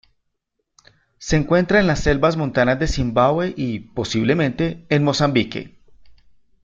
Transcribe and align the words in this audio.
Se 1.19 1.35
encuentra 1.35 1.79
en 1.79 1.85
las 1.85 1.99
selvas 1.99 2.35
montanas 2.35 2.79
de 2.79 2.87
Zimbabue 2.87 3.53
y, 3.55 3.81
posiblemente, 3.93 4.83
en 4.89 5.03
Mozambique. 5.03 5.77